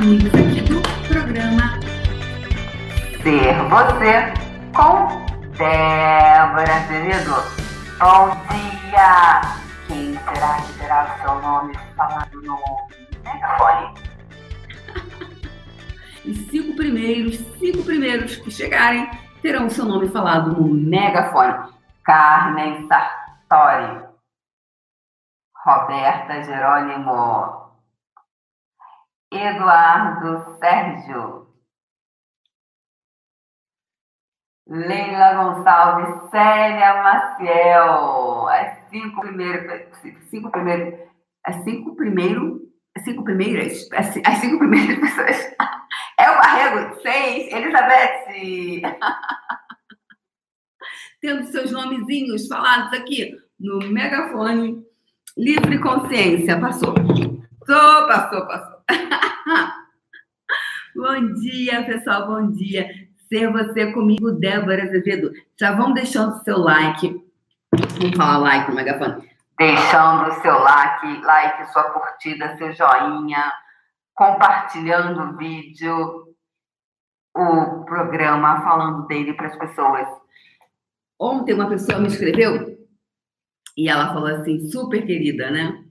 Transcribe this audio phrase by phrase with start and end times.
[0.00, 1.78] amigos aqui do programa
[3.22, 4.32] Ser Você
[4.74, 5.26] com
[5.58, 7.34] Débora Azevedo.
[7.98, 9.42] Bom dia!
[9.86, 12.58] Quem será que terá o seu nome falado no
[13.24, 13.94] megafone?
[16.24, 19.06] Os cinco primeiros, cinco primeiros que chegarem
[19.42, 21.74] terão o seu nome falado no megafone.
[22.04, 24.02] Carmen Sartori.
[25.62, 27.59] Roberta Jerônimo.
[29.32, 31.48] Eduardo Sérgio.
[34.66, 38.48] Leila Gonçalves, Célia Maciel.
[38.48, 39.88] As cinco primeiras,
[40.30, 40.50] cinco
[41.44, 42.60] as cinco primeiros,
[42.96, 45.54] as cinco primeiras, as, as cinco primeiras pessoas.
[46.18, 48.82] É o Barrego, seis, Elizabeth.
[51.20, 54.84] Tendo seus nomezinhos falados aqui no megafone.
[55.36, 56.60] Livre consciência.
[56.60, 56.94] Passou.
[56.94, 58.69] Passou, passou, passou.
[60.94, 62.26] bom dia, pessoal.
[62.26, 62.88] Bom dia.
[63.28, 65.32] Ser você comigo, Débora Azevedo.
[65.58, 67.22] Já vão deixando seu like.
[67.98, 69.30] Vamos falar like no megafone.
[69.58, 73.52] Deixando o seu like, like, sua curtida, seu joinha,
[74.14, 76.34] compartilhando o vídeo,
[77.36, 80.08] o programa, falando dele para as pessoas.
[81.18, 82.80] Ontem uma pessoa me escreveu
[83.76, 85.84] e ela falou assim, super querida, né?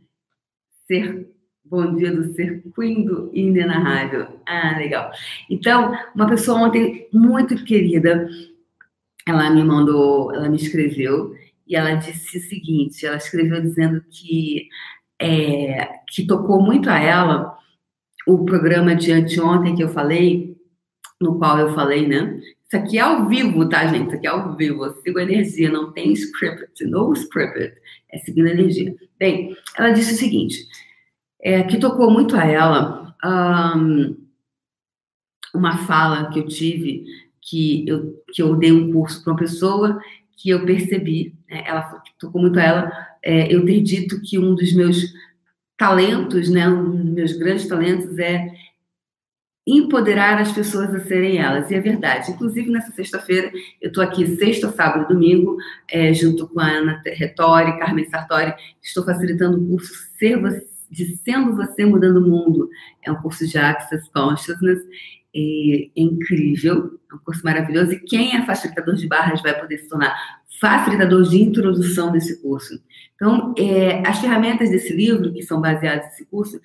[0.87, 1.28] Ser
[1.69, 4.41] Bom dia do Circuindo Inenarrável.
[4.47, 5.11] Ah, legal.
[5.47, 8.27] Então, uma pessoa ontem muito querida,
[9.27, 11.35] ela me mandou, ela me escreveu
[11.67, 14.67] e ela disse o seguinte: ela escreveu dizendo que,
[15.21, 17.55] é, que tocou muito a ela
[18.25, 20.57] o programa de anteontem que eu falei,
[21.21, 22.41] no qual eu falei, né?
[22.65, 24.07] Isso aqui é ao vivo, tá, gente?
[24.07, 24.85] Isso aqui é ao vivo.
[24.85, 27.75] Eu sigo a energia, não tem script, no script.
[28.11, 28.95] É seguindo a energia.
[29.19, 30.67] Bem, ela disse o seguinte
[31.41, 34.17] é, que tocou muito a ela um,
[35.53, 37.05] uma fala que eu tive,
[37.41, 39.99] que eu, que eu dei um curso para uma pessoa
[40.37, 41.81] que eu percebi, né, ela
[42.17, 45.13] tocou muito a ela, é, eu ter dito que um dos meus
[45.77, 48.49] talentos, né, um dos meus grandes talentos é
[49.67, 51.69] empoderar as pessoas a serem elas.
[51.69, 52.31] E é verdade.
[52.31, 55.57] Inclusive, nessa sexta-feira, eu estou aqui sexta, sábado e domingo,
[55.87, 61.17] é, junto com a Ana Retori, Carmen Sartori, estou facilitando o curso Ser Você de
[61.17, 62.69] Sendo Você Mudando o Mundo.
[63.03, 64.81] É um curso de Access Consciousness,
[65.35, 67.93] é incrível, é um curso maravilhoso.
[67.93, 70.15] E quem é facilitador de barras vai poder se tornar
[70.59, 72.81] facilitador de introdução desse curso.
[73.15, 76.59] Então, é, as ferramentas desse livro, que são baseadas nesse curso,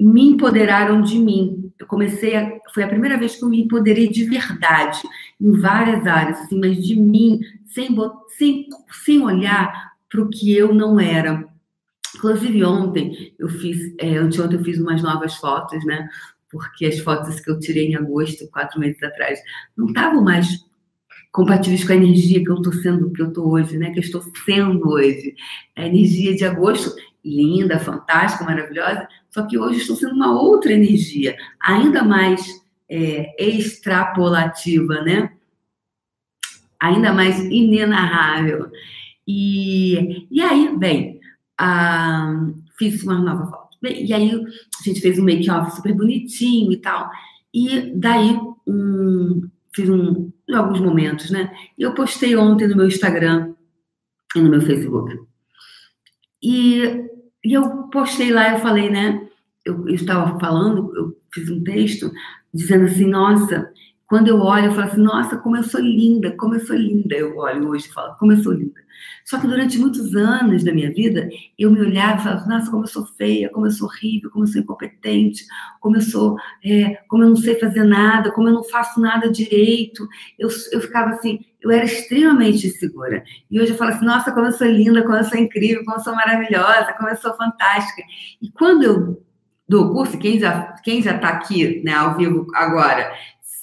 [0.00, 1.72] me empoderaram de mim.
[1.78, 5.00] Eu comecei a, foi a primeira vez que eu me empoderei de verdade
[5.40, 7.94] em várias áreas, assim, mas de mim, sem,
[8.36, 8.68] sem,
[9.04, 11.48] sem olhar para o que eu não era.
[12.14, 16.08] Inclusive, ontem eu fiz, é, anteontem eu fiz umas novas fotos, né?
[16.50, 19.38] Porque as fotos que eu tirei em agosto, quatro meses atrás,
[19.76, 20.64] não estavam mais
[21.32, 23.90] compatíveis com a energia que eu estou sendo, que eu estou hoje, né?
[23.90, 25.34] Que eu estou sendo hoje.
[25.76, 26.94] A energia de agosto,
[27.24, 35.02] linda, fantástica, maravilhosa, só que hoje estou sendo uma outra energia, ainda mais é, extrapolativa,
[35.02, 35.32] né?
[36.80, 38.70] Ainda mais inenarrável.
[39.26, 41.18] E, e aí, bem,
[41.58, 43.76] ah, fiz uma nova foto.
[43.82, 47.10] E aí a gente fez um make-off super bonitinho e tal.
[47.52, 51.54] E daí um, fiz um, alguns momentos, né?
[51.78, 53.54] E eu postei ontem no meu Instagram
[54.34, 55.16] e no meu Facebook.
[56.42, 56.82] E,
[57.44, 59.28] e eu postei lá, eu falei, né?
[59.64, 62.10] Eu, eu estava falando, eu fiz um texto
[62.52, 63.70] dizendo assim, nossa,
[64.06, 67.14] quando eu olho, eu falo assim, nossa, como eu sou linda, como eu sou linda.
[67.14, 68.84] Eu olho hoje e falo, como eu sou linda.
[69.24, 71.28] Só que durante muitos anos da minha vida,
[71.58, 74.44] eu me olhava e falava, nossa, como eu sou feia, como eu sou horrível, como
[74.44, 75.44] eu sou incompetente,
[75.80, 79.30] como eu sou, é, como eu não sei fazer nada, como eu não faço nada
[79.30, 80.06] direito.
[80.38, 83.24] Eu, eu ficava assim, eu era extremamente insegura.
[83.50, 85.96] E hoje eu falo assim, nossa, como eu sou linda, como eu sou incrível, como
[85.96, 88.02] eu sou maravilhosa, como eu sou fantástica.
[88.42, 89.24] E quando eu
[89.66, 93.12] dou o curso, quem já quem já está aqui, né, ao vivo agora,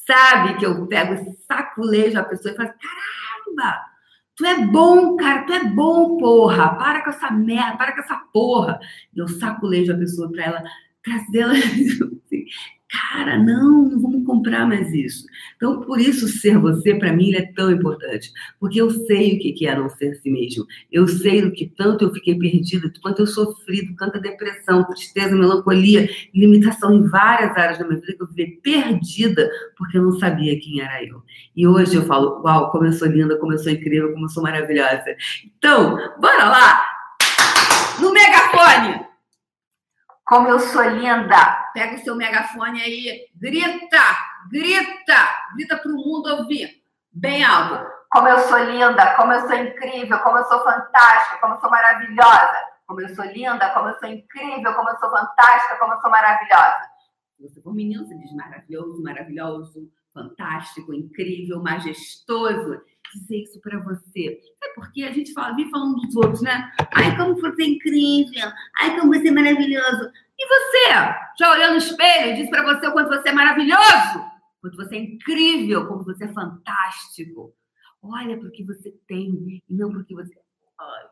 [0.06, 3.81] sabe que eu pego, saculejo a pessoa e falo, caramba,
[4.36, 8.18] tu é bom, cara, tu é bom, porra, para com essa merda, para com essa
[8.33, 8.80] porra.
[9.13, 10.63] E eu saculejo a pessoa para ela
[11.03, 12.45] trazê-la assim,
[12.92, 15.25] cara, não, não vamos comprar mais isso.
[15.56, 18.31] Então, por isso, ser você, para mim, é tão importante.
[18.59, 20.65] Porque eu sei o que é não ser si mesmo.
[20.92, 26.09] Eu sei o que tanto eu fiquei perdida, quanto eu sofri, tanta depressão, tristeza, melancolia,
[26.33, 30.59] limitação em várias áreas da minha vida, que eu fiquei perdida porque eu não sabia
[30.59, 31.24] quem era eu.
[31.56, 34.30] E hoje eu falo, uau, como eu sou linda, como eu sou incrível, como eu
[34.30, 35.15] sou maravilhosa.
[35.57, 36.86] Então, bora lá!
[38.01, 39.11] No megafone!
[40.31, 41.72] Como eu sou linda.
[41.74, 44.00] Pega o seu megafone aí, grita,
[44.50, 46.81] grita, grita para o mundo ouvir,
[47.12, 47.86] bem alto.
[48.10, 51.69] Como eu sou linda, como eu sou incrível, como eu sou fantástica, como eu sou
[51.69, 52.56] maravilhosa.
[52.88, 56.10] Como eu sou linda, como eu sou incrível, como eu sou fantástica, como eu sou
[56.10, 56.80] maravilhosa.
[57.36, 62.81] Se você for menino, você diz maravilhoso, maravilhoso, fantástico, incrível, majestoso.
[63.13, 64.40] Dizer isso para você.
[64.60, 65.04] Sabe por quê?
[65.04, 66.72] A gente fala, vem falando dos outros, né?
[66.94, 68.50] Ai, como você é incrível.
[68.80, 70.12] Ai, como você é maravilhoso.
[70.40, 70.94] E você?
[71.38, 74.31] Já olhou no espelho e disse para você o quanto você é maravilhoso?
[74.62, 77.54] Quanto você é incrível, como você é fantástico.
[78.02, 80.34] Olha para o que você tem e não para o que você.
[80.80, 81.04] Ai,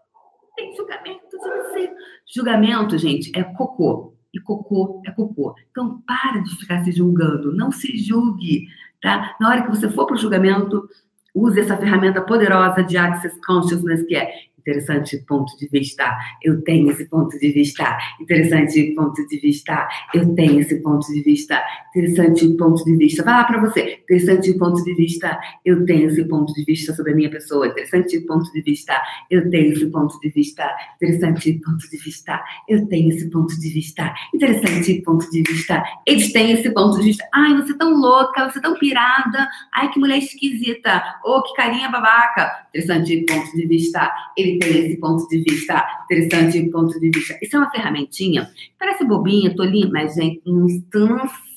[0.56, 1.95] tem julgamento de você.
[2.34, 4.16] Julgamento, gente, é cocô.
[4.34, 5.56] E cocô é cocô.
[5.72, 7.56] Então, para de ficar se julgando.
[7.56, 8.68] Não se julgue,
[9.01, 9.36] tá?
[9.40, 10.90] Na hora que você for para o julgamento,
[11.34, 14.31] use essa ferramenta poderosa de Access Consciousness, que é
[14.69, 16.16] Interessante ponto de vista.
[16.44, 17.98] Eu tenho esse ponto de vista.
[18.21, 19.88] Interessante ponto de vista.
[20.13, 21.60] Eu tenho esse ponto de vista.
[21.89, 23.24] Interessante ponto de vista.
[23.24, 24.00] Vai lá para você.
[24.04, 25.39] Interessante ponto de vista.
[25.66, 27.68] Eu tenho esse ponto de vista sobre a minha pessoa.
[27.68, 29.01] Interessante ponto de vista.
[29.31, 30.69] Eu tenho esse ponto de vista.
[31.01, 32.44] Interessante ponto de vista.
[32.68, 34.13] Eu tenho esse ponto de vista.
[34.36, 35.83] Interessante ponto de vista.
[36.06, 37.27] Eles têm esse ponto de vista.
[37.33, 39.50] Ai, você é tão louca, você é tão pirada.
[39.74, 41.01] Ai, que mulher esquisita.
[41.25, 42.68] Oh, que carinha babaca.
[42.69, 44.13] Interessante ponto de vista.
[44.38, 47.38] Ele tem esse ponto de vista interessante, ponto de vista.
[47.41, 50.67] Isso é uma ferramentinha, parece bobinha, tolinha, mas, gente, não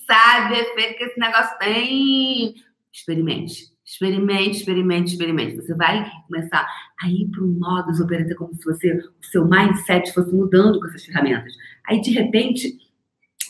[0.06, 2.54] sabe o efeito que esse negócio tem.
[2.92, 3.72] Experimente.
[3.84, 5.56] Experimente, experimente, experimente.
[5.56, 6.66] Você vai começar
[7.02, 10.86] a ir para um modus operandi como se você, o seu mindset fosse mudando com
[10.86, 11.52] essas ferramentas.
[11.86, 12.78] Aí, de repente,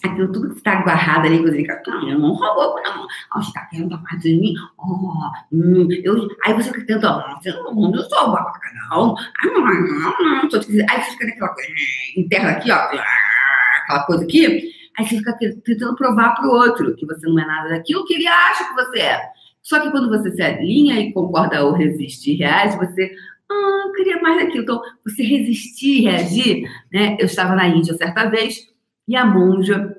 [0.09, 3.07] aquilo tudo que está agarrado ali, você fica, ah, eu não roubou, não.
[3.35, 4.55] Oh, você está querendo tomar de mim?
[4.79, 6.29] Oh, hum, eu...
[6.45, 8.61] Aí você fica tentando, eu não sou babaca,
[8.91, 9.15] não.
[9.17, 10.43] Ah, não, não, não.
[10.43, 11.71] Aí você fica naquela coisa
[12.17, 14.73] interna aqui, ó, aquela coisa aqui.
[14.99, 18.15] Aí você fica tentando provar para o outro que você não é nada daquilo que
[18.15, 19.23] ele acha que você é.
[19.63, 23.15] Só que quando você se alinha e concorda ou resiste e reage, você
[23.51, 24.63] ah, eu queria mais daquilo.
[24.63, 27.17] Então, você resistir reagir, né?
[27.19, 28.72] Eu estava na Índia certa vez,
[29.07, 29.97] e a monja,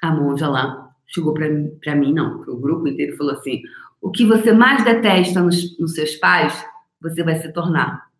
[0.00, 3.62] a monja lá, chegou para mim, não, para o grupo inteiro, falou assim:
[4.00, 6.64] o que você mais detesta nos, nos seus pais,
[7.00, 8.10] você vai se tornar.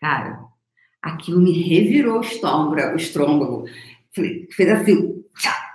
[0.00, 0.40] Cara,
[1.00, 3.64] aquilo me revirou o estômago, o estômago.
[4.14, 5.24] fez assim,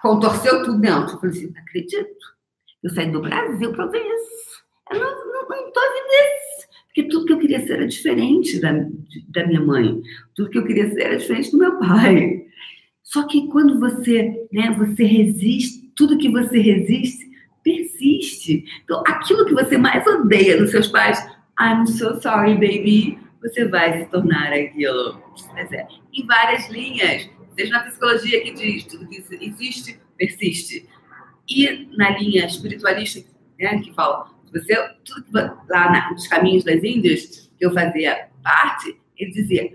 [0.02, 1.14] contorceu tudo dentro.
[1.14, 2.38] Eu falei assim, não acredito.
[2.84, 4.64] Eu saí do Brasil para ver isso.
[4.92, 6.68] Eu não, não, não vendo isso.
[6.88, 8.72] Porque tudo que eu queria ser era diferente da,
[9.30, 10.02] da minha mãe.
[10.36, 12.47] Tudo que eu queria ser era diferente do meu pai.
[13.08, 17.26] Só que quando você, né, você resiste, tudo que você resiste
[17.64, 18.66] persiste.
[18.84, 21.20] Então, aquilo que você mais odeia nos seus pais,
[21.60, 25.22] I'm so sorry, baby, você vai se tornar aquilo.
[25.56, 30.88] É, em várias linhas, seja na psicologia que diz tudo que existe, persiste.
[31.50, 33.26] E na linha espiritualista,
[33.58, 34.76] né, que fala, você,
[35.06, 39.72] tudo que, lá na, nos caminhos das Índias, que eu fazia parte, ele dizia,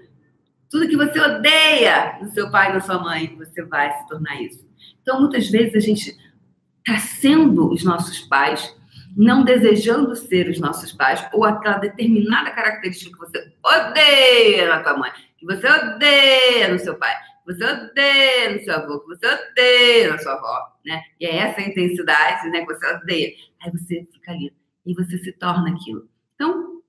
[0.73, 4.67] tudo que você odeia no seu pai na sua mãe, você vai se tornar isso.
[5.03, 6.17] Então, muitas vezes, a gente
[6.79, 8.75] está sendo os nossos pais,
[9.15, 14.97] não desejando ser os nossos pais, ou aquela determinada característica que você odeia na tua
[14.97, 17.14] mãe, que você odeia no seu pai,
[17.45, 21.02] que você odeia no seu avô, que você odeia na sua avó, né?
[21.21, 23.31] E é essa intensidade, né, que você odeia.
[23.62, 24.50] Aí você fica ali,
[24.87, 26.09] e você se torna aquilo.
[26.35, 26.81] Então,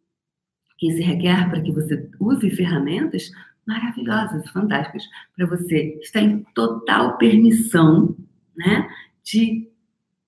[0.77, 3.29] que se requer para que você use ferramentas
[3.65, 5.03] maravilhosas, fantásticas,
[5.35, 8.15] para você estar em total permissão,
[8.55, 8.89] né,
[9.23, 9.69] de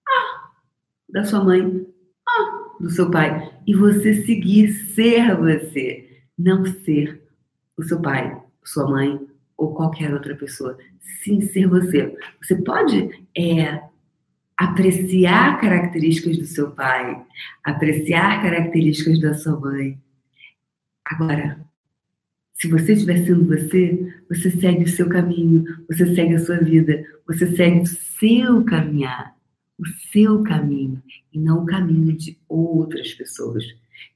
[0.08, 0.50] ah,
[1.10, 1.86] da sua mãe,
[2.28, 7.22] ah, do seu pai, e você seguir ser você, não ser
[7.78, 9.20] o seu pai, sua mãe
[9.58, 12.18] ou qualquer outra pessoa, sim ser você.
[12.42, 13.82] Você pode é,
[14.58, 17.24] apreciar características do seu pai,
[17.64, 20.00] apreciar características da sua mãe.
[21.06, 21.60] Agora,
[22.56, 27.06] se você estiver sendo você, você segue o seu caminho, você segue a sua vida,
[27.28, 29.36] você segue o seu caminhar,
[29.78, 33.66] o seu caminho, e não o caminho de outras pessoas.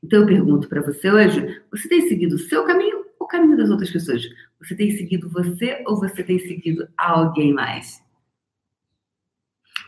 [0.01, 3.57] Então eu pergunto para você hoje: você tem seguido o seu caminho ou o caminho
[3.57, 4.23] das outras pessoas?
[4.61, 8.01] Você tem seguido você ou você tem seguido alguém mais?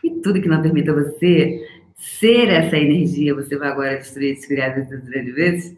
[0.04, 1.66] E tudo que não permita você
[1.96, 5.74] ser essa energia, você vai agora destruir, destruir vezes,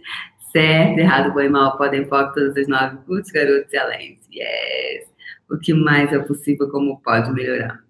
[0.55, 4.21] Certo, errado, bom e mal, podem pop, todas as nove, putz, garotos e além.
[4.33, 5.11] Yes!
[5.51, 7.83] O que mais é possível, como pode melhorar?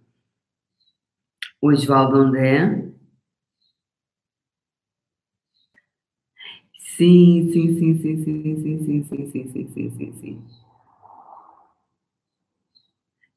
[1.60, 2.92] Oswaldo André.
[6.96, 10.42] Sim, sim, sim, sim, sim, sim, sim, sim, sim, sim, sim, sim, sim.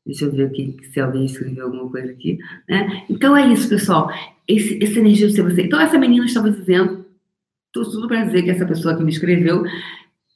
[0.06, 2.38] Deixa eu ver aqui se alguém escreveu alguma coisa aqui.
[2.70, 3.06] Né?
[3.10, 4.10] Então é isso, pessoal.
[4.48, 5.64] Esse, essa energia do ser você.
[5.64, 6.97] Então, essa menina estava dizendo,
[7.78, 9.64] tudo, tudo para dizer que essa pessoa que me escreveu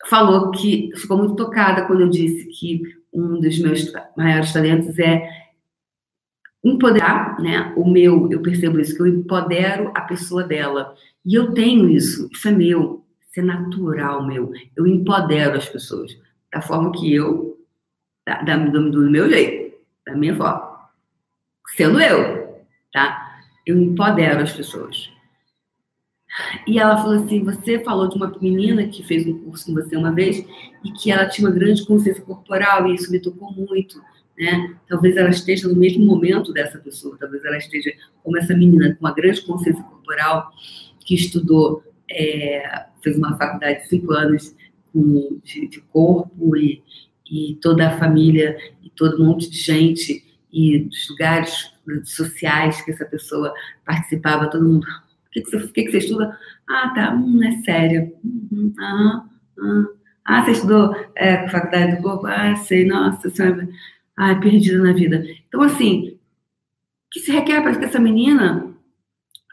[0.07, 2.81] falou que ficou muito tocada quando eu disse que
[3.13, 5.27] um dos meus maiores talentos é
[6.63, 7.73] empoderar, né?
[7.75, 10.95] O meu, eu percebo isso, que eu empodero a pessoa dela.
[11.25, 14.51] E eu tenho isso, isso é meu, isso é natural meu.
[14.75, 16.15] Eu empodero as pessoas
[16.53, 17.57] da forma que eu,
[18.27, 20.71] da, da, do, meu jeito, da minha forma.
[21.75, 23.39] Sendo eu, tá?
[23.65, 25.11] Eu empodero as pessoas.
[26.65, 29.95] E ela falou assim: Você falou de uma menina que fez um curso com você
[29.95, 30.45] uma vez
[30.83, 34.01] e que ela tinha uma grande consciência corporal e isso me tocou muito.
[34.37, 34.75] Né?
[34.87, 37.91] Talvez ela esteja no mesmo momento dessa pessoa, talvez ela esteja
[38.23, 40.51] como essa menina com uma grande consciência corporal
[41.05, 44.55] que estudou, é, fez uma faculdade de cinco anos
[44.93, 46.81] com, de, de corpo e,
[47.29, 51.71] e toda a família e todo um monte de gente e dos lugares
[52.03, 53.53] sociais que essa pessoa
[53.85, 54.87] participava, todo mundo
[55.31, 56.37] o que, que, você, que, que você estuda?
[56.69, 58.13] Ah, tá, hum, é sério.
[58.21, 59.25] Uhum, ah,
[59.59, 59.85] ah.
[60.25, 62.27] ah, você estudou é, faculdade do corpo?
[62.27, 63.67] Ah, sei, nossa senhora.
[64.17, 65.25] Ai, perdida na vida.
[65.47, 66.19] Então, assim, o
[67.11, 68.73] que se requer para que essa menina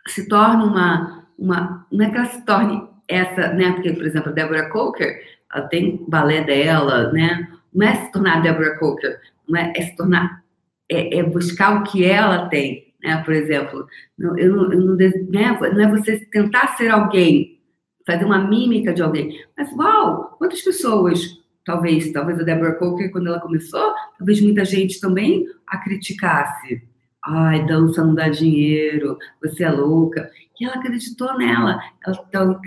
[0.09, 1.87] se torne uma, uma.
[1.93, 3.71] Não é que ela se torne essa, né?
[3.73, 5.23] Porque, por exemplo, a Deborah Coker,
[5.55, 7.49] ela tem balé dela, né?
[7.73, 10.43] Não é se tornar Deborah Coker, não é, é se tornar.
[10.91, 13.23] É, é buscar o que ela tem né?
[13.25, 13.87] Por exemplo,
[14.19, 15.59] eu não, eu não, né?
[15.61, 17.61] não é você tentar ser alguém,
[18.07, 23.29] fazer uma mímica de alguém, mas uau, quantas pessoas, talvez, talvez a Deborah Coker, quando
[23.29, 26.83] ela começou, talvez muita gente também a criticasse.
[27.25, 30.31] Ai, dança não dá dinheiro, você é louca.
[30.59, 31.79] E ela acreditou nela.
[32.05, 32.61] Ela, então,